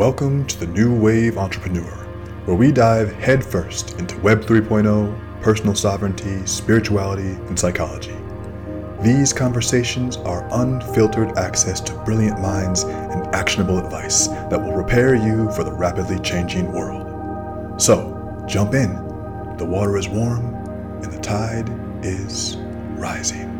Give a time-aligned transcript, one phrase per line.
[0.00, 1.92] Welcome to the New Wave Entrepreneur,
[2.46, 8.16] where we dive headfirst into Web 3.0, personal sovereignty, spirituality, and psychology.
[9.02, 15.50] These conversations are unfiltered access to brilliant minds and actionable advice that will prepare you
[15.50, 17.78] for the rapidly changing world.
[17.78, 18.94] So, jump in.
[19.58, 20.54] The water is warm
[21.02, 21.68] and the tide
[22.02, 22.56] is
[22.96, 23.59] rising.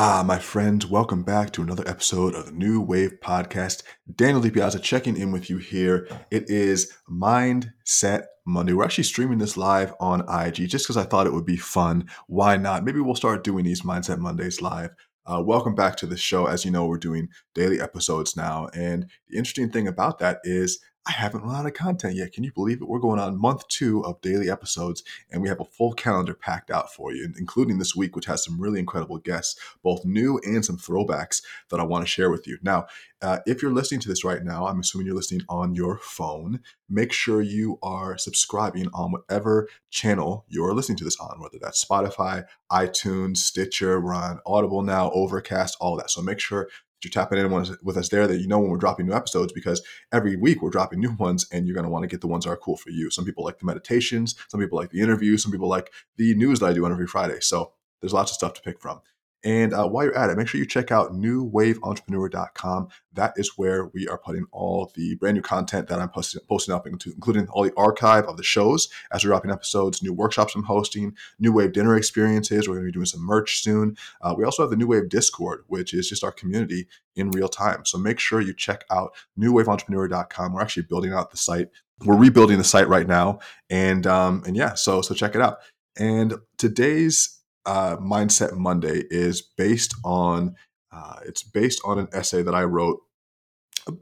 [0.00, 3.82] Ah, my friends, welcome back to another episode of the New Wave Podcast.
[4.14, 6.06] Daniel DiPiazza checking in with you here.
[6.30, 8.74] It is Mindset Monday.
[8.74, 12.08] We're actually streaming this live on IG just because I thought it would be fun.
[12.28, 12.84] Why not?
[12.84, 14.90] Maybe we'll start doing these Mindset Mondays live.
[15.26, 16.46] Uh, welcome back to the show.
[16.46, 18.68] As you know, we're doing daily episodes now.
[18.72, 20.78] And the interesting thing about that is
[21.08, 22.32] I haven't run out of content yet.
[22.32, 22.88] Can you believe it?
[22.88, 26.70] We're going on month two of daily episodes, and we have a full calendar packed
[26.70, 30.62] out for you, including this week, which has some really incredible guests, both new and
[30.62, 32.58] some throwbacks that I want to share with you.
[32.62, 32.88] Now,
[33.22, 36.60] uh, if you're listening to this right now, I'm assuming you're listening on your phone.
[36.90, 41.82] Make sure you are subscribing on whatever channel you're listening to this on, whether that's
[41.82, 46.10] Spotify, iTunes, Stitcher, we're on Audible now, Overcast, all that.
[46.10, 46.68] So make sure
[47.02, 47.50] you're tapping in
[47.82, 49.82] with us there that you know when we're dropping new episodes because
[50.12, 52.44] every week we're dropping new ones and you're going to want to get the ones
[52.44, 53.10] that are cool for you.
[53.10, 56.60] Some people like the meditations, some people like the interviews, some people like the news
[56.60, 57.40] that I do on every Friday.
[57.40, 59.00] So there's lots of stuff to pick from.
[59.44, 62.88] And uh, while you're at it, make sure you check out newwaveentrepreneur.com.
[63.12, 66.74] That is where we are putting all the brand new content that I'm posting, posting
[66.74, 70.56] up, into, including all the archive of the shows as we're dropping episodes, new workshops
[70.56, 72.68] I'm hosting, New Wave dinner experiences.
[72.68, 73.96] We're going to be doing some merch soon.
[74.20, 77.48] Uh, we also have the New Wave Discord, which is just our community in real
[77.48, 77.84] time.
[77.84, 80.52] So make sure you check out newwaveentrepreneur.com.
[80.52, 81.68] We're actually building out the site.
[82.04, 85.58] We're rebuilding the site right now, and um, and yeah, so so check it out.
[85.98, 87.37] And today's
[87.68, 90.56] uh, Mindset Monday is based on
[90.90, 93.00] uh, it's based on an essay that I wrote,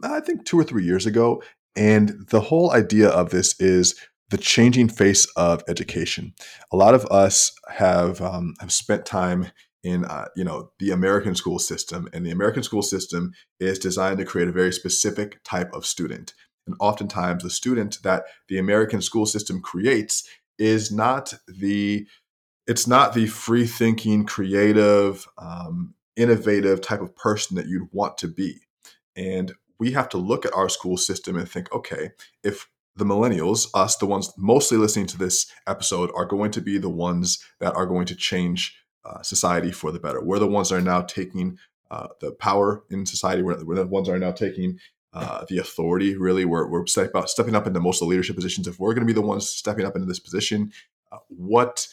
[0.04, 1.42] I think two or three years ago,
[1.74, 3.96] and the whole idea of this is
[4.30, 6.32] the changing face of education.
[6.72, 9.50] A lot of us have um, have spent time
[9.82, 14.18] in uh, you know the American school system, and the American school system is designed
[14.18, 16.34] to create a very specific type of student.
[16.68, 20.22] And oftentimes, the student that the American school system creates
[20.56, 22.06] is not the
[22.66, 28.28] it's not the free thinking, creative, um, innovative type of person that you'd want to
[28.28, 28.60] be.
[29.14, 32.10] And we have to look at our school system and think, okay,
[32.42, 36.78] if the millennials, us, the ones mostly listening to this episode, are going to be
[36.78, 40.22] the ones that are going to change uh, society for the better.
[40.22, 41.58] We're the ones that are now taking
[41.90, 43.42] uh, the power in society.
[43.42, 44.78] We're, we're, the ones that are now taking
[45.12, 46.16] uh, the authority.
[46.16, 48.66] Really, we're, we're step stepping up into most of the leadership positions.
[48.66, 50.72] If we're going to be the ones stepping up into this position,
[51.12, 51.86] uh, what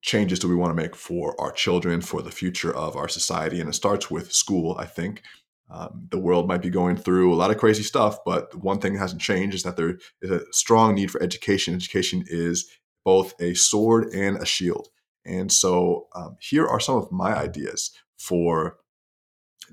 [0.00, 3.60] changes do we want to make for our children, for the future of our society?
[3.60, 5.22] And it starts with school, I think.
[5.70, 8.94] Um, the world might be going through a lot of crazy stuff, but one thing
[8.94, 11.74] that hasn't changed is that there is a strong need for education.
[11.74, 12.70] Education is
[13.04, 14.88] both a sword and a shield.
[15.26, 18.78] And so um, here are some of my ideas for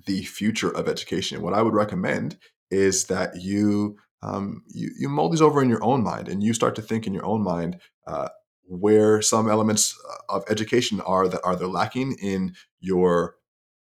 [0.06, 1.42] the future of education.
[1.42, 2.38] What I would recommend
[2.70, 6.54] is that you um, you, you mull these over in your own mind and you
[6.54, 8.30] start to think in your own mind uh,
[8.68, 13.36] where some elements uh, of education are that are they're lacking in your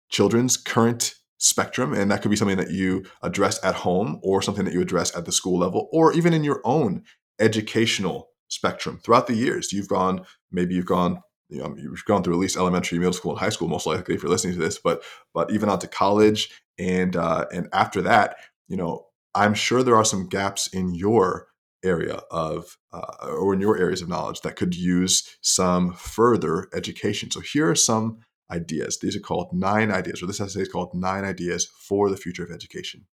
[0.09, 4.63] children's current spectrum and that could be something that you address at home or something
[4.63, 7.03] that you address at the school level or even in your own
[7.39, 11.19] educational spectrum throughout the years you've gone maybe you've gone
[11.53, 14.15] you know, you've gone through at least elementary, middle school, and high school, most likely
[14.15, 14.79] if you're listening to this.
[14.79, 19.83] But but even on to college, and uh, and after that, you know, I'm sure
[19.83, 21.47] there are some gaps in your
[21.83, 27.31] area of uh, or in your areas of knowledge that could use some further education.
[27.31, 28.19] So here are some
[28.51, 28.99] ideas.
[28.99, 32.43] These are called nine ideas, or this essay is called Nine Ideas for the Future
[32.43, 33.05] of Education.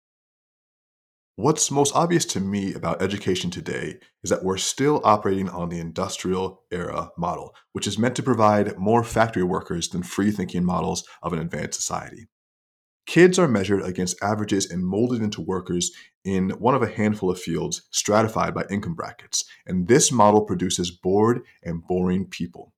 [1.37, 5.81] What's most obvious to me about education today is that we're still operating on the
[5.81, 11.03] industrial era model, which is meant to provide more factory workers than free thinking models
[11.23, 12.29] of an advanced society.
[13.07, 15.91] Kids are measured against averages and molded into workers
[16.25, 19.45] in one of a handful of fields stratified by income brackets.
[19.67, 22.73] And this model produces bored and boring people.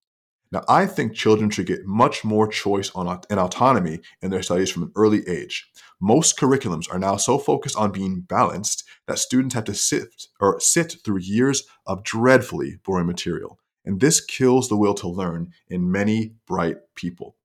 [0.53, 4.71] Now, I think children should get much more choice on, and autonomy in their studies
[4.71, 5.71] from an early age.
[5.99, 10.61] Most curriculums are now so focused on being balanced that students have to sift or
[10.61, 13.59] sit through years of dreadfully boring material.
[13.85, 17.37] And this kills the will to learn in many bright people.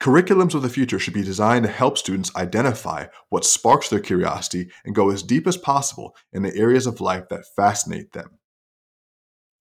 [0.00, 4.70] Curriculums of the future should be designed to help students identify what sparks their curiosity
[4.82, 8.38] and go as deep as possible in the areas of life that fascinate them.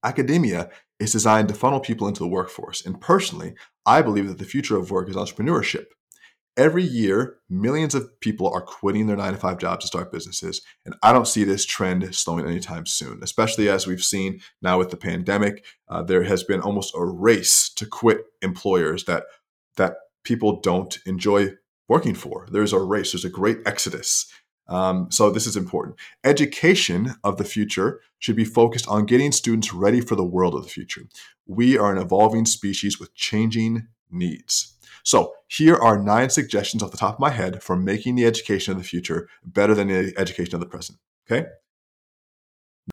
[0.01, 2.85] Academia is designed to funnel people into the workforce.
[2.85, 3.53] And personally,
[3.85, 5.87] I believe that the future of work is entrepreneurship.
[6.55, 10.61] Every year, millions of people are quitting their nine to five jobs to start businesses.
[10.85, 14.89] And I don't see this trend slowing anytime soon, especially as we've seen now with
[14.89, 15.65] the pandemic.
[15.89, 19.23] Uh, there has been almost a race to quit employers that,
[19.75, 21.53] that people don't enjoy
[21.87, 22.47] working for.
[22.51, 24.31] There's a race, there's a great exodus.
[24.67, 25.95] Um, so this is important.
[26.23, 30.63] Education of the future should be focused on getting students ready for the world of
[30.63, 31.01] the future.
[31.47, 34.75] We are an evolving species with changing needs.
[35.03, 38.73] So here are nine suggestions off the top of my head for making the education
[38.73, 40.99] of the future better than the education of the present.
[41.29, 41.47] Okay.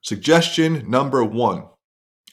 [0.02, 1.68] Suggestion number one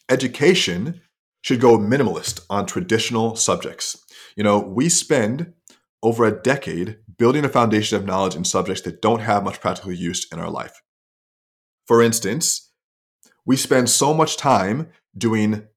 [0.09, 1.01] education
[1.43, 4.03] should go minimalist on traditional subjects.
[4.35, 5.53] You know, we spend
[6.01, 9.91] over a decade building a foundation of knowledge in subjects that don't have much practical
[9.91, 10.81] use in our life.
[11.85, 12.71] For instance,
[13.45, 15.67] we spend so much time doing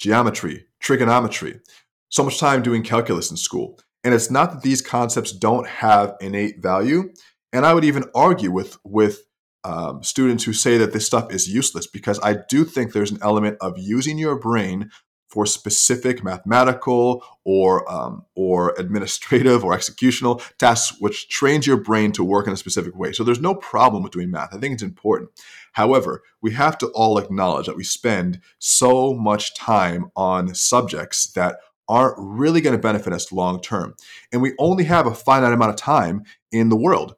[0.00, 1.60] geometry, trigonometry,
[2.08, 3.78] so much time doing calculus in school.
[4.04, 7.12] And it's not that these concepts don't have innate value.
[7.52, 9.22] And I would even argue with, with
[9.64, 13.18] um, students who say that this stuff is useless because I do think there's an
[13.20, 14.90] element of using your brain
[15.28, 22.24] for specific mathematical or um, or administrative or executional tasks, which trains your brain to
[22.24, 23.12] work in a specific way.
[23.12, 24.54] So there's no problem with doing math.
[24.54, 25.30] I think it's important.
[25.72, 31.58] However, we have to all acknowledge that we spend so much time on subjects that
[31.88, 33.94] aren't really going to benefit us long term,
[34.32, 37.14] and we only have a finite amount of time in the world.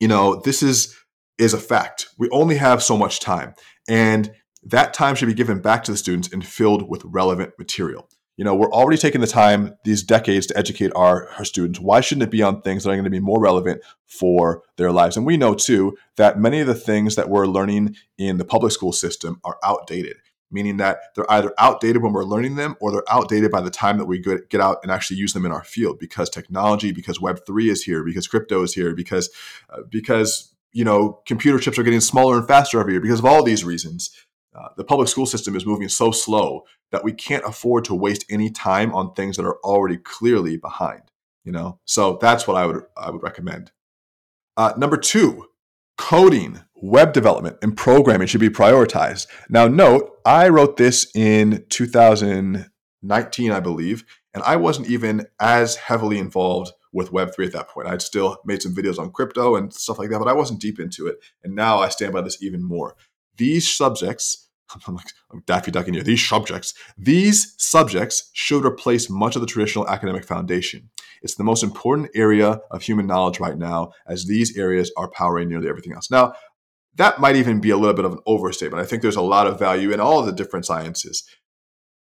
[0.00, 0.94] You know, this is
[1.38, 2.08] is a fact.
[2.18, 3.54] We only have so much time,
[3.88, 4.32] and
[4.66, 8.08] that time should be given back to the students and filled with relevant material.
[8.36, 11.80] You know, we're already taking the time these decades to educate our, our students.
[11.80, 14.92] Why shouldn't it be on things that are going to be more relevant for their
[14.92, 15.16] lives?
[15.16, 18.72] And we know too that many of the things that we're learning in the public
[18.72, 20.16] school system are outdated,
[20.50, 23.96] meaning that they're either outdated when we're learning them or they're outdated by the time
[23.96, 27.70] that we get out and actually use them in our field because technology, because Web3
[27.70, 29.30] is here, because crypto is here, because,
[29.70, 33.24] uh, because, you know, computer chips are getting smaller and faster every year because of
[33.24, 34.10] all these reasons
[34.56, 38.24] uh, the public school system is moving so slow that we can't afford to waste
[38.30, 41.02] any time on things that are already clearly behind.
[41.44, 43.70] You know, so that's what I would I would recommend.
[44.56, 45.46] Uh, number two,
[45.96, 49.26] coding, web development, and programming should be prioritized.
[49.48, 54.04] Now, note I wrote this in 2019, I believe,
[54.34, 57.88] and I wasn't even as heavily involved with Web3 at that point.
[57.88, 60.80] I'd still made some videos on crypto and stuff like that, but I wasn't deep
[60.80, 61.18] into it.
[61.44, 62.96] And now I stand by this even more.
[63.36, 64.45] These subjects
[64.86, 66.02] I'm like I'm Daffy Duck in here.
[66.02, 70.90] These subjects, these subjects should replace much of the traditional academic foundation.
[71.22, 75.48] It's the most important area of human knowledge right now, as these areas are powering
[75.48, 76.10] nearly everything else.
[76.10, 76.34] Now,
[76.96, 78.82] that might even be a little bit of an overstatement.
[78.82, 81.24] I think there's a lot of value in all of the different sciences,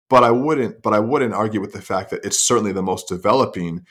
[0.09, 0.81] but I wouldn't.
[0.81, 3.85] But I wouldn't argue with the fact that it's certainly the most developing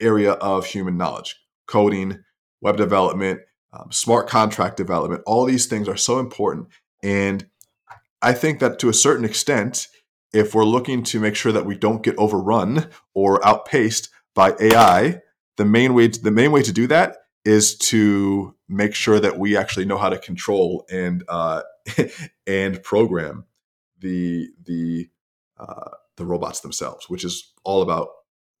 [0.00, 1.36] area of human knowledge.
[1.66, 2.22] Coding,
[2.60, 3.40] web development,
[3.72, 5.22] um, smart contract development.
[5.26, 6.68] All these things are so important
[7.04, 7.46] and
[8.24, 9.88] I think that to a certain extent,
[10.32, 15.20] if we're looking to make sure that we don't get overrun or outpaced by AI,
[15.58, 19.38] the main way to, the main way to do that is to make sure that
[19.38, 21.62] we actually know how to control and uh,
[22.46, 23.44] and program
[23.98, 25.10] the the
[25.58, 28.08] uh, the robots themselves, which is all about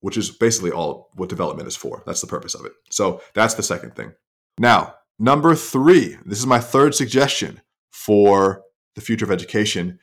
[0.00, 2.02] which is basically all what development is for.
[2.04, 2.72] That's the purpose of it.
[2.90, 4.12] So that's the second thing.
[4.58, 8.63] Now, number three, this is my third suggestion for
[8.94, 9.98] the future of education,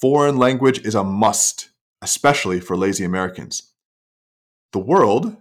[0.00, 1.70] foreign language is a must,
[2.02, 3.72] especially for lazy Americans.
[4.72, 5.36] The world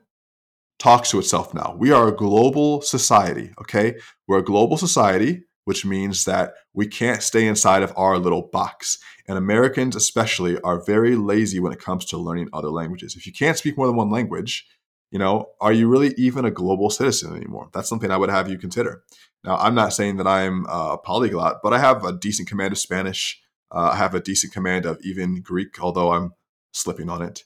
[0.79, 1.75] talks to itself now.
[1.77, 3.95] We are a global society, okay?
[4.27, 8.99] We're a global society, which means that we can't stay inside of our little box.
[9.27, 13.15] And Americans, especially, are very lazy when it comes to learning other languages.
[13.15, 14.67] If you can't speak more than one language,
[15.11, 17.69] you know, are you really even a global citizen anymore?
[17.73, 19.03] That's something I would have you consider.
[19.43, 22.79] Now, I'm not saying that I'm a polyglot, but I have a decent command of
[22.79, 23.41] Spanish.
[23.71, 26.33] Uh, I have a decent command of even Greek, although I'm
[26.73, 27.43] slipping on it.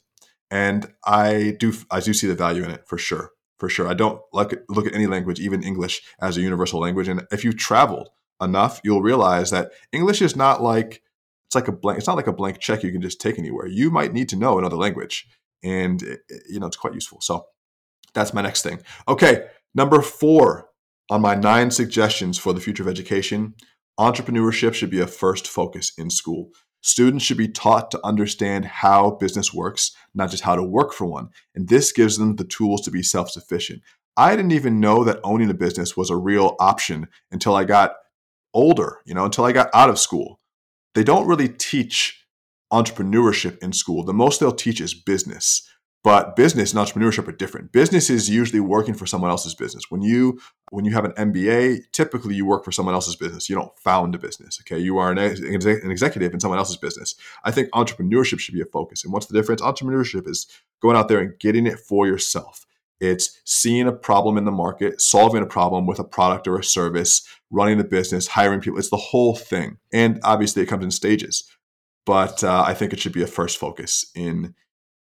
[0.50, 3.88] And I do, I do see the value in it for sure, for sure.
[3.88, 7.08] I don't look at, look at any language, even English, as a universal language.
[7.08, 8.10] And if you've traveled
[8.42, 11.04] enough, you'll realize that English is not like
[11.50, 11.98] it's like a blank.
[11.98, 13.66] It's not like a blank check you can just take anywhere.
[13.66, 15.28] You might need to know another language,
[15.64, 17.22] and eh, eh, you know it's quite useful.
[17.22, 17.46] So
[18.14, 18.80] that's my next thing.
[19.08, 20.70] Okay, number four
[21.10, 23.56] on my nine suggestions for the future of education,
[24.00, 26.50] entrepreneurship should be a first focus in school.
[26.82, 31.06] Students should be taught to understand how business works, not just how to work for
[31.06, 31.30] one.
[31.54, 33.82] And this gives them the tools to be self sufficient.
[34.16, 37.96] I didn't even know that owning a business was a real option until I got
[38.54, 40.40] older, you know, until I got out of school.
[40.96, 42.19] they don't really teach
[42.72, 44.04] entrepreneurship in school.
[44.04, 45.68] The most they'll teach is business.
[46.02, 47.74] But business and entrepreneurship are different.
[47.74, 49.84] Business is usually working for someone else's business.
[49.90, 50.40] When you
[50.72, 53.50] when you have an MBA, typically you work for someone else's business.
[53.50, 54.62] You don't found a business.
[54.62, 57.16] Okay, you are an, an executive in someone else's business.
[57.44, 59.04] I think entrepreneurship should be a focus.
[59.04, 59.62] And what's the difference?
[59.62, 60.48] Entrepreneurship is
[60.82, 62.66] going out there and getting it for yourself.
[63.02, 66.64] It's seeing a problem in the market, solving a problem with a product or a
[66.64, 68.80] service, running the business, hiring people.
[68.80, 69.78] It's the whole thing.
[69.92, 71.44] And obviously, it comes in stages.
[72.10, 74.56] But uh, I think it should be a first focus in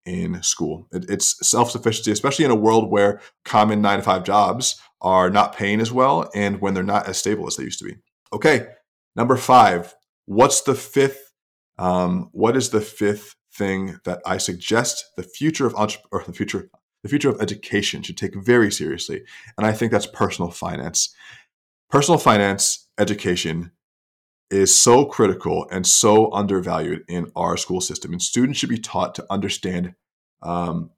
[0.05, 0.89] in school.
[0.91, 5.29] It, it's self sufficiency, especially in a world where common nine to five jobs are
[5.29, 7.95] not paying as well and when they're not as stable as they used to be.
[8.33, 8.67] Okay,
[9.15, 9.95] number five.
[10.25, 11.31] What's the fifth?
[11.79, 16.33] Um, what is the fifth thing that I suggest the future of entre- or the
[16.33, 16.69] future
[17.03, 19.23] the future of education should take very seriously?
[19.57, 21.15] And I think that's personal finance.
[21.89, 23.71] Personal finance education
[24.49, 28.11] is so critical and so undervalued in our school system.
[28.13, 29.95] And students should be taught to understand
[30.41, 30.91] um,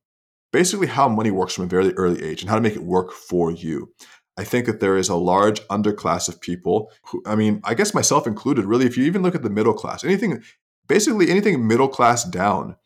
[0.51, 3.11] basically how money works from a very early age and how to make it work
[3.11, 3.93] for you.
[4.37, 7.93] I think that there is a large underclass of people who, I mean, I guess
[7.93, 10.41] myself included, really, if you even look at the middle class, anything,
[10.87, 12.77] basically anything middle class down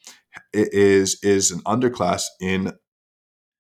[0.52, 2.74] is, is an underclass in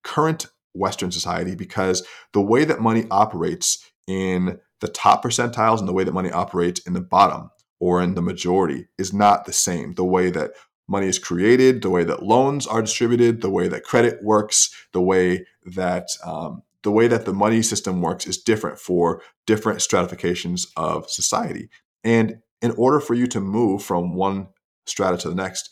[0.03, 5.93] current Western society because the way that money operates in the top percentiles and the
[5.93, 7.49] way that money operates in the bottom
[7.79, 9.93] or in the majority is not the same.
[9.93, 10.51] The way that
[10.89, 15.01] money is created, the way that loans are distributed, the way that credit works, the
[15.01, 20.67] way that um, the way that the money system works is different for different stratifications
[20.75, 21.69] of society.
[22.03, 24.49] And in order for you to move from one
[24.85, 25.69] strata to the next,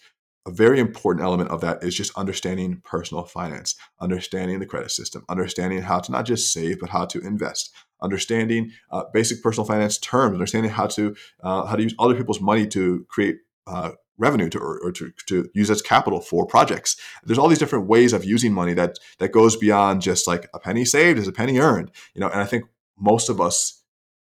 [0.48, 5.26] a very important element of that is just understanding personal finance, understanding the credit system,
[5.28, 7.72] understanding how to not just save, but how to invest,
[8.02, 12.42] understanding uh, basic personal finance terms, understanding how to uh, how to use other people's
[12.42, 16.96] money to create uh, revenue to, or, or, to, to use as capital for projects.
[17.24, 20.60] There's all these different ways of using money that that goes beyond just like a
[20.60, 21.92] penny saved is a penny earned.
[22.14, 22.66] You know, and I think
[22.98, 23.84] most of us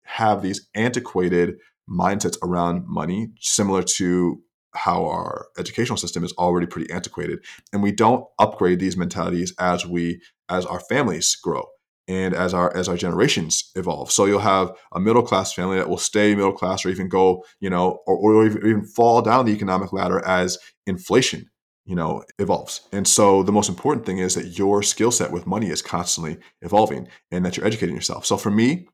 [0.02, 1.56] have these antiquated
[1.88, 4.42] mindsets around money, similar to
[4.74, 7.42] how our educational system is already pretty antiquated
[7.72, 11.64] and we don't upgrade these mentalities as we as our families grow
[12.08, 14.10] and as our as our generations evolve.
[14.10, 17.44] So you'll have a middle class family that will stay middle class or even go,
[17.60, 21.50] you know, or, or even fall down the economic ladder as inflation,
[21.84, 22.86] you know, evolves.
[22.92, 26.38] And so the most important thing is that your skill set with money is constantly
[26.62, 28.26] evolving and that you're educating yourself.
[28.26, 28.88] So for me,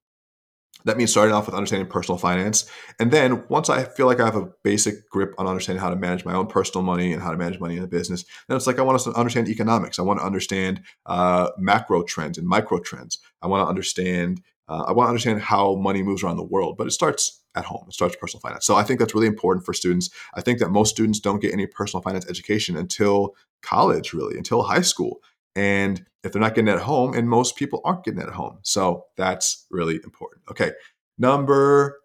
[0.84, 2.66] that means starting off with understanding personal finance.
[2.98, 5.96] And then once I feel like I have a basic grip on understanding how to
[5.96, 8.66] manage my own personal money and how to manage money in a business, then it's
[8.66, 9.98] like I want to understand economics.
[9.98, 13.18] I want to understand uh, macro trends and micro trends.
[13.40, 14.42] I want to understand.
[14.68, 17.64] Uh, I want to understand how money moves around the world, but it starts at
[17.64, 17.84] home.
[17.88, 18.64] It starts personal finance.
[18.64, 20.08] So I think that's really important for students.
[20.34, 24.62] I think that most students don't get any personal finance education until college, really, until
[24.62, 25.20] high school.
[25.54, 28.35] And if they're not getting it at home, and most people aren't getting it at
[28.35, 28.59] home.
[28.62, 30.43] So that's really important.
[30.50, 30.73] Okay.
[31.19, 31.99] Number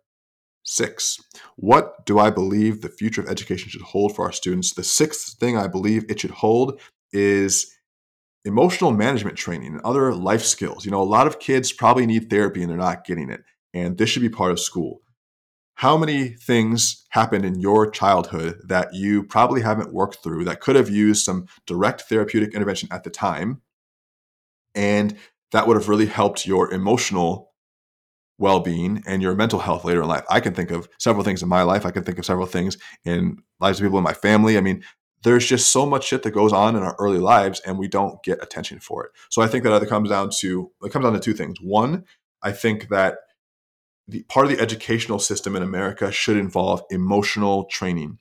[0.63, 1.17] six.
[1.55, 4.73] What do I believe the future of education should hold for our students?
[4.73, 6.79] The sixth thing I believe it should hold
[7.13, 7.73] is
[8.43, 10.85] emotional management training and other life skills.
[10.85, 13.43] You know, a lot of kids probably need therapy and they're not getting it.
[13.73, 15.01] And this should be part of school.
[15.75, 20.75] How many things happened in your childhood that you probably haven't worked through that could
[20.75, 23.61] have used some direct therapeutic intervention at the time?
[24.77, 25.17] And
[25.51, 27.51] that would have really helped your emotional
[28.37, 30.23] well being and your mental health later in life.
[30.29, 31.85] I can think of several things in my life.
[31.85, 34.57] I can think of several things in lives of people in my family.
[34.57, 34.83] I mean,
[35.23, 38.21] there's just so much shit that goes on in our early lives and we don't
[38.23, 39.11] get attention for it.
[39.29, 41.59] So I think that either comes down to it comes down to two things.
[41.59, 42.05] One,
[42.43, 43.17] I think that
[44.07, 48.19] the part of the educational system in America should involve emotional training.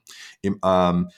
[0.63, 1.09] Um,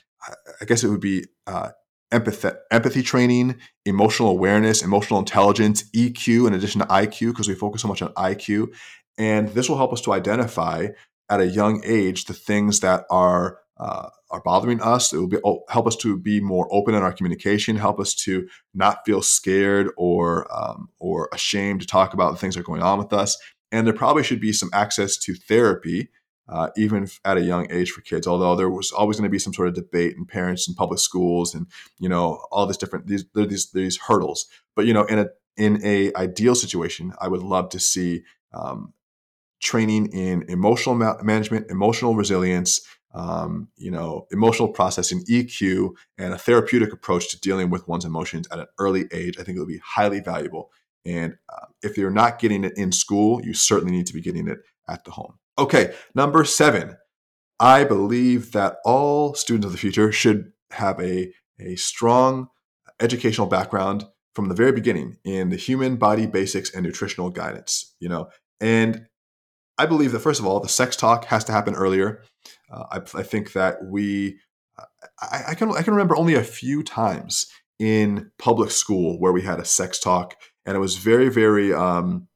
[0.62, 1.70] I guess it would be uh,
[2.12, 7.82] empathy, empathy training, emotional awareness, emotional intelligence, EQ, in addition to IQ, because we focus
[7.82, 8.74] so much on IQ.
[9.18, 10.88] And this will help us to identify
[11.30, 15.14] at a young age the things that are uh, are bothering us.
[15.14, 15.40] It will be,
[15.70, 19.90] help us to be more open in our communication, help us to not feel scared
[19.98, 23.38] or um, or ashamed to talk about the things that are going on with us,
[23.72, 26.10] and there probably should be some access to therapy,
[26.50, 28.28] uh, even at a young age for kids.
[28.28, 31.00] Although there was always going to be some sort of debate in parents and public
[31.00, 31.68] schools, and
[32.00, 34.48] you know all this different these these these hurdles.
[34.76, 35.28] But you know, in a
[35.58, 38.94] in a ideal situation, I would love to see um,
[39.62, 42.82] training in emotional ma- management, emotional resilience,
[43.14, 48.48] um, you know, emotional processing, EQ, and a therapeutic approach to dealing with one's emotions
[48.52, 49.38] at an early age.
[49.38, 50.72] I think it would be highly valuable
[51.06, 54.48] and uh, if you're not getting it in school, you certainly need to be getting
[54.48, 55.36] it at the home.
[55.60, 56.96] Okay, number seven.
[57.60, 62.48] I believe that all students of the future should have a, a strong
[63.02, 68.08] educational background from the very beginning in the human body basics and nutritional guidance, you
[68.08, 68.30] know.
[68.62, 69.08] And
[69.78, 72.24] I believe that first of all, the sex talk has to happen earlier.
[72.72, 74.40] Uh, I, I, think that we,
[75.22, 77.48] I, I, can I can remember only a few times
[77.80, 80.36] in public school where we had a sex talk,
[80.66, 82.29] and it was very very um,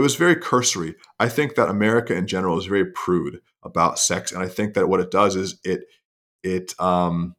[0.00, 0.94] it was very cursory.
[1.18, 4.88] I think that America in general is very prude about sex, and I think that
[4.88, 5.82] what it does is it
[6.42, 7.36] it um,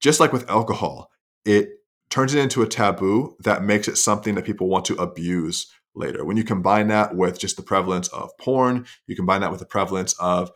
[0.00, 1.12] just like with alcohol,
[1.44, 1.68] it
[2.10, 6.24] turns it into a taboo that makes it something that people want to abuse later.
[6.24, 9.66] When you combine that with just the prevalence of porn, you combine that with the
[9.66, 10.50] prevalence of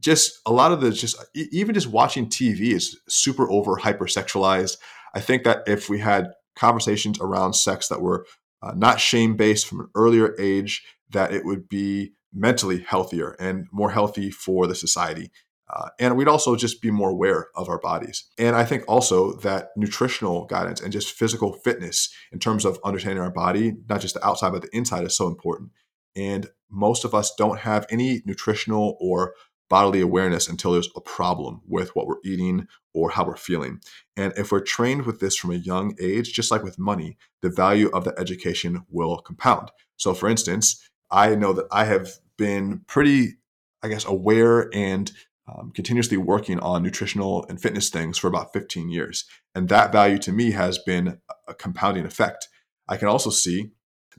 [0.00, 4.78] just a lot of the just even just watching TV is super over hypersexualized.
[5.14, 8.24] I think that if we had conversations around sex that were
[8.64, 13.66] uh, not shame based from an earlier age, that it would be mentally healthier and
[13.70, 15.30] more healthy for the society.
[15.72, 18.24] Uh, and we'd also just be more aware of our bodies.
[18.38, 23.22] And I think also that nutritional guidance and just physical fitness in terms of understanding
[23.22, 25.70] our body, not just the outside, but the inside, is so important.
[26.16, 29.34] And most of us don't have any nutritional or
[29.68, 33.80] bodily awareness until there's a problem with what we're eating or how we're feeling.
[34.16, 37.50] And if we're trained with this from a young age, just like with money, the
[37.50, 39.70] value of the education will compound.
[39.96, 43.36] So, for instance, I know that I have been pretty,
[43.82, 45.10] I guess, aware and
[45.46, 49.24] um, continuously working on nutritional and fitness things for about 15 years.
[49.54, 52.48] And that value to me has been a compounding effect.
[52.88, 53.70] I can also see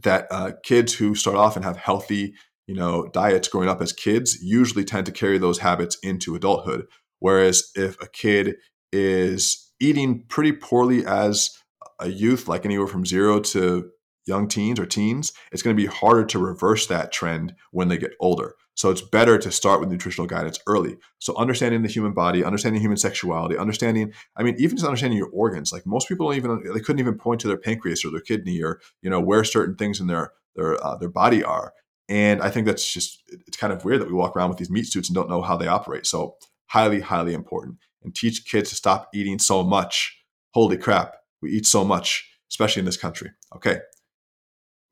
[0.03, 2.35] that uh, kids who start off and have healthy,
[2.67, 6.86] you know, diets growing up as kids usually tend to carry those habits into adulthood.
[7.19, 8.55] Whereas if a kid
[8.91, 11.51] is eating pretty poorly as
[12.00, 13.89] a youth, like anywhere from zero to
[14.25, 17.98] young teens or teens, it's going to be harder to reverse that trend when they
[17.98, 18.55] get older.
[18.74, 20.98] So it's better to start with nutritional guidance early.
[21.19, 25.30] So understanding the human body, understanding human sexuality, understanding, I mean, even just understanding your
[25.30, 25.71] organs.
[25.71, 28.62] Like most people don't even, they couldn't even point to their pancreas or their kidney
[28.62, 31.73] or, you know, where certain things in their, their, uh, their body are.
[32.08, 34.70] And I think that's just, it's kind of weird that we walk around with these
[34.70, 36.06] meat suits and don't know how they operate.
[36.06, 36.36] So
[36.68, 37.78] highly, highly important.
[38.04, 40.15] And teach kids to stop eating so much.
[40.54, 43.32] Holy crap, we eat so much, especially in this country.
[43.56, 43.80] Okay.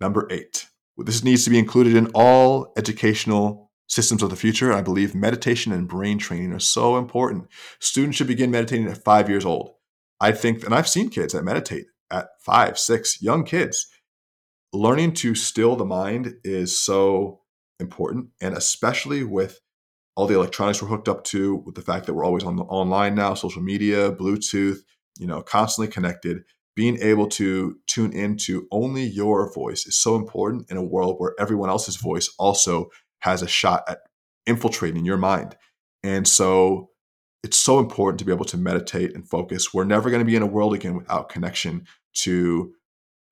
[0.02, 0.68] Number eight.
[0.98, 4.74] This needs to be included in all educational systems of the future.
[4.74, 7.48] I believe meditation and brain training are so important.
[7.80, 9.76] Students should begin meditating at five years old.
[10.20, 13.88] I think, and I've seen kids that meditate at five, six, young kids.
[14.74, 17.42] Learning to still the mind is so
[17.80, 19.60] important, and especially with
[20.16, 23.16] all the electronics we're hooked up to, with the fact that we're always on online
[23.16, 24.80] now, social media, Bluetooth,
[25.18, 26.44] you know, constantly connected.
[26.76, 31.36] Being able to tune into only your voice is so important in a world where
[31.40, 34.00] everyone else's voice also has a shot at
[34.48, 35.56] infiltrating your mind.
[36.04, 36.90] And so
[37.44, 39.72] it's so important to be able to meditate and focus.
[39.72, 42.74] We're never going to be in a world again without connection to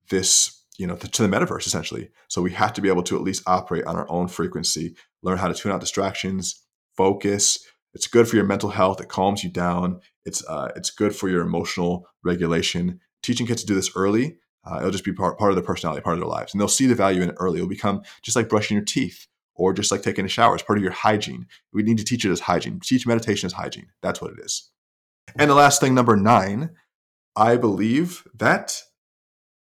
[0.08, 2.10] this, you know, to the metaverse essentially.
[2.28, 5.38] So we have to be able to at least operate on our own frequency, learn
[5.38, 6.62] how to tune out distractions,
[6.96, 7.64] focus.
[7.94, 9.00] It's good for your mental health.
[9.00, 10.00] It calms you down.
[10.24, 13.00] It's uh, it's good for your emotional regulation.
[13.22, 16.02] Teaching kids to do this early, uh, it'll just be part, part of their personality,
[16.02, 17.58] part of their lives, and they'll see the value in it early.
[17.58, 20.78] It'll become just like brushing your teeth or just like taking a shower It's part
[20.78, 21.46] of your hygiene.
[21.72, 22.80] We need to teach it as hygiene.
[22.80, 23.88] Teach meditation as hygiene.
[24.00, 24.70] That's what it is.
[25.38, 26.70] And the last thing, number nine,
[27.36, 28.82] I believe that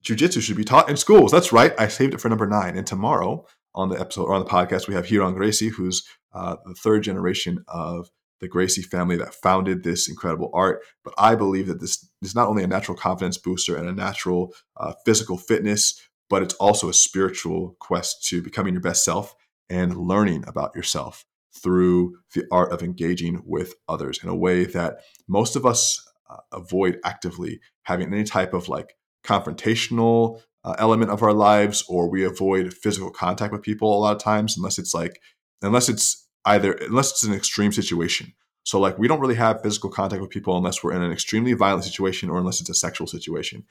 [0.06, 1.32] jujitsu should be taught in schools.
[1.32, 1.74] That's right.
[1.80, 2.78] I saved it for number nine.
[2.78, 6.56] And tomorrow on the episode or on the podcast, we have Ryron Gracie, who's uh,
[6.66, 10.82] the third generation of the Gracie family that founded this incredible art.
[11.04, 14.54] But I believe that this is not only a natural confidence booster and a natural
[14.78, 19.34] uh, physical fitness, but it's also a spiritual quest to becoming your best self
[19.70, 21.26] and learning about yourself
[21.64, 26.38] through the art of engaging with others in a way that most of us uh,
[26.52, 32.24] avoid actively having any type of like confrontational uh, element of our lives or we
[32.24, 35.22] avoid physical contact with people a lot of times unless it's like
[35.62, 38.34] unless it's either unless it's an extreme situation.
[38.64, 41.54] So like we don't really have physical contact with people unless we're in an extremely
[41.54, 43.64] violent situation or unless it's a sexual situation.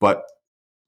[0.00, 0.24] But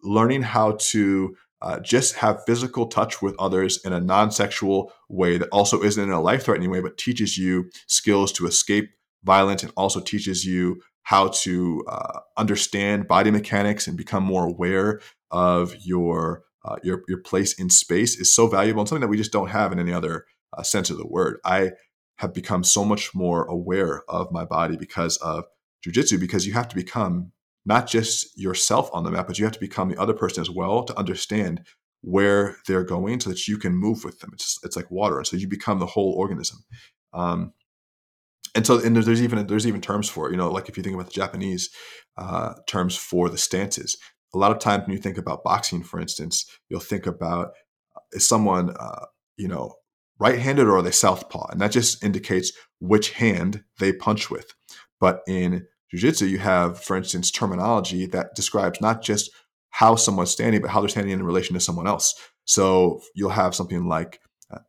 [0.02, 5.38] learning how to uh, just have physical touch with others in a non sexual way
[5.38, 8.90] that also isn't in a life threatening way, but teaches you skills to escape
[9.22, 15.00] violence and also teaches you how to uh, understand body mechanics and become more aware
[15.30, 19.16] of your, uh, your, your place in space is so valuable and something that we
[19.16, 20.24] just don't have in any other
[20.56, 21.38] uh, sense of the word.
[21.44, 21.72] I
[22.18, 25.44] have become so much more aware of my body because of
[25.86, 27.32] jujitsu, because you have to become
[27.66, 30.50] not just yourself on the map, but you have to become the other person as
[30.50, 31.62] well to understand
[32.02, 34.30] where they're going so that you can move with them.
[34.32, 35.18] It's, it's like water.
[35.18, 36.58] And so you become the whole organism.
[37.12, 37.52] Um,
[38.54, 40.32] and so and there's, even there's even terms for it.
[40.32, 41.70] You know, like if you think about the Japanese
[42.16, 43.96] uh, terms for the stances,
[44.32, 47.48] a lot of times when you think about boxing, for instance, you'll think about
[47.96, 49.74] uh, is someone uh, you know
[50.20, 54.54] right-handed or are they southpaw, and that just indicates which hand they punch with.
[55.00, 59.30] But in jiu-jitsu, you have, for instance, terminology that describes not just
[59.70, 62.14] how someone's standing, but how they're standing in relation to someone else.
[62.44, 64.20] So you'll have something like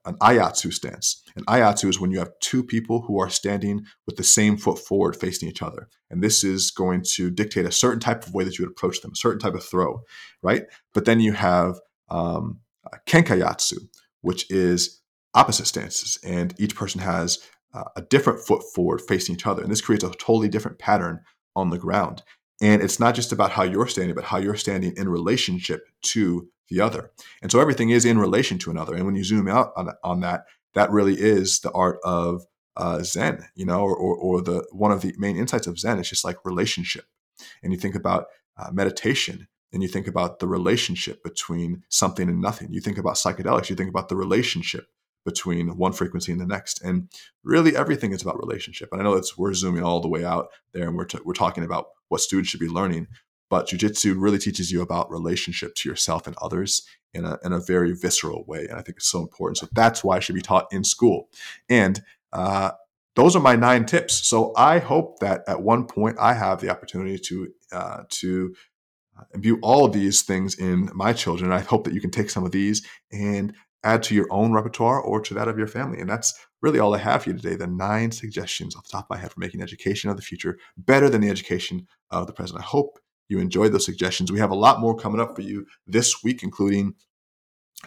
[0.06, 1.21] an aiatsu stance.
[1.36, 4.80] An aiatsu is when you have two people who are standing with the same foot
[4.80, 5.88] forward facing each other.
[6.10, 9.02] And this is going to dictate a certain type of way that you would approach
[9.02, 10.02] them, a certain type of throw,
[10.41, 10.63] right?
[10.93, 12.60] But then you have um,
[13.08, 13.78] kenkayatsu,
[14.21, 15.02] which is
[15.34, 16.17] opposite stances.
[16.24, 17.39] And each person has
[17.74, 19.62] uh, a different foot forward facing each other.
[19.62, 21.19] And this creates a totally different pattern
[21.56, 22.24] on the ground.
[22.62, 26.48] And it's not just about how you're standing, but how you're standing in relationship to
[26.69, 27.12] the other.
[27.41, 28.95] And so everything is in relation to another.
[28.95, 32.45] And when you zoom out on, on that, that really is the art of
[32.78, 35.99] uh, Zen, you know, or, or, or, the one of the main insights of Zen
[35.99, 37.06] is just like relationship.
[37.63, 38.25] And you think about
[38.58, 42.73] uh, meditation and you think about the relationship between something and nothing.
[42.73, 44.88] You think about psychedelics, you think about the relationship
[45.25, 46.82] between one frequency and the next.
[46.84, 47.10] And
[47.43, 48.89] really everything is about relationship.
[48.91, 51.34] And I know it's we're zooming all the way out there and we're, t- we're
[51.34, 53.08] talking about what students should be learning,
[53.50, 57.60] but jujitsu really teaches you about relationship to yourself and others in a, in a
[57.60, 58.66] very visceral way.
[58.70, 59.58] And I think it's so important.
[59.58, 61.30] So that's why it should be taught in school.
[61.70, 62.02] And
[62.34, 62.72] uh,
[63.16, 64.28] those are my nine tips.
[64.28, 68.56] So I hope that at one point I have the opportunity to uh, to
[69.18, 71.52] uh, imbue all of these things in my children.
[71.52, 75.00] I hope that you can take some of these and add to your own repertoire
[75.00, 76.00] or to that of your family.
[76.00, 77.56] And that's really all I have for you today.
[77.56, 80.58] The nine suggestions off the top of my head for making education of the future
[80.78, 82.60] better than the education of the present.
[82.60, 84.32] I hope you enjoyed those suggestions.
[84.32, 86.96] We have a lot more coming up for you this week, including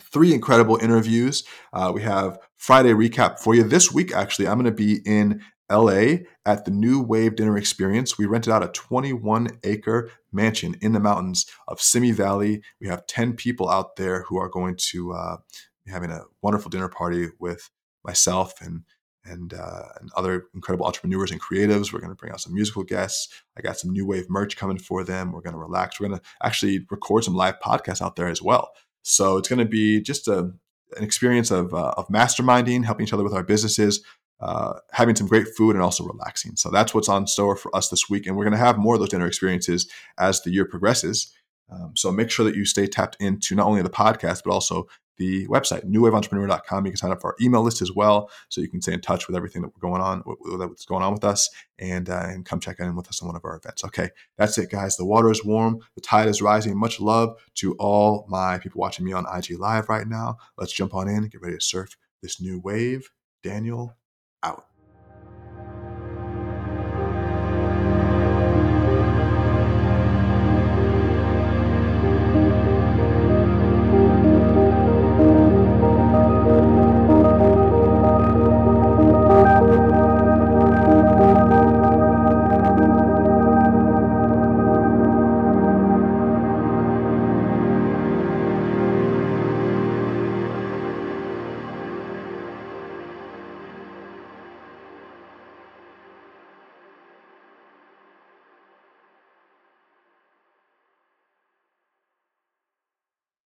[0.00, 1.44] three incredible interviews.
[1.72, 4.12] Uh, we have Friday recap for you this week.
[4.12, 8.16] Actually, I'm going to be in LA at the New Wave Dinner Experience.
[8.16, 12.62] We rented out a 21 acre mansion in the mountains of Simi Valley.
[12.80, 15.36] We have 10 people out there who are going to uh,
[15.84, 17.70] be having a wonderful dinner party with
[18.04, 18.84] myself and
[19.28, 21.92] and, uh, and other incredible entrepreneurs and creatives.
[21.92, 23.28] We're going to bring out some musical guests.
[23.56, 25.32] I got some new wave merch coming for them.
[25.32, 26.00] We're going to relax.
[26.00, 28.72] We're going to actually record some live podcasts out there as well.
[29.02, 30.52] So it's going to be just a,
[30.96, 34.02] an experience of, uh, of masterminding, helping each other with our businesses,
[34.40, 36.56] uh, having some great food, and also relaxing.
[36.56, 38.26] So that's what's on store for us this week.
[38.26, 41.34] And we're going to have more of those dinner experiences as the year progresses.
[41.70, 44.88] Um, so make sure that you stay tapped into not only the podcast, but also
[45.18, 46.86] the website, newwaveentrepreneur.com.
[46.86, 49.00] You can sign up for our email list as well, so you can stay in
[49.00, 52.44] touch with everything that we're going on, what's going on with us, and uh, and
[52.44, 53.84] come check in with us on one of our events.
[53.84, 54.96] Okay, that's it, guys.
[54.96, 56.78] The water is warm, the tide is rising.
[56.78, 60.36] Much love to all my people watching me on IG Live right now.
[60.56, 63.10] Let's jump on in, get ready to surf this new wave.
[63.42, 63.96] Daniel
[64.42, 64.67] out.